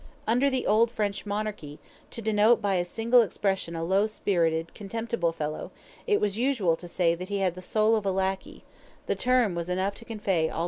Under 0.25 0.49
the 0.49 0.65
old 0.65 0.89
French 0.89 1.27
monarchy, 1.27 1.77
to 2.09 2.23
denote 2.23 2.59
by 2.59 2.73
a 2.73 2.85
single 2.85 3.21
expression 3.21 3.75
a 3.75 3.83
low 3.83 4.07
spirited 4.07 4.73
contemptible 4.73 5.31
fellow, 5.31 5.69
it 6.07 6.19
was 6.19 6.39
usual 6.39 6.75
to 6.77 6.87
say 6.87 7.13
that 7.13 7.29
he 7.29 7.37
had 7.37 7.53
the 7.53 7.61
"soul 7.61 7.95
of 7.95 8.07
a 8.07 8.11
lackey"; 8.11 8.63
the 9.05 9.13
term 9.13 9.53
was 9.53 9.69
enough 9.69 9.93
to 9.93 10.05
convey 10.05 10.15
all 10.15 10.35
that 10.35 10.39
was 10.45 10.49
intended. 10.53 10.59